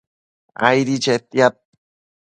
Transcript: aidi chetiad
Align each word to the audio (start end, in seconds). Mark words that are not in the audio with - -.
aidi 0.67 0.95
chetiad 1.03 1.55